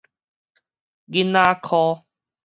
[1.11, 2.05] 囡仔科